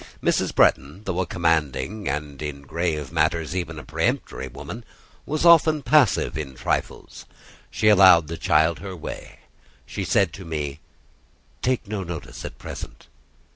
Mrs. 0.23 0.55
Bretton, 0.55 1.03
though 1.03 1.19
a 1.19 1.27
commanding, 1.27 2.07
and 2.07 2.41
in 2.41 2.63
grave 2.63 3.11
matters 3.11 3.55
even 3.55 3.77
a 3.77 3.83
peremptory 3.83 4.47
woman, 4.47 4.83
was 5.27 5.45
often 5.45 5.83
passive 5.83 6.35
in 6.39 6.55
trifles: 6.55 7.27
she 7.69 7.87
allowed 7.87 8.27
the 8.27 8.35
child 8.35 8.79
her 8.79 8.95
way. 8.95 9.37
She 9.85 10.03
said 10.03 10.33
to 10.33 10.43
me, 10.43 10.79
"Take 11.61 11.87
no 11.87 12.01
notice 12.03 12.43
at 12.43 12.57
present." 12.57 13.09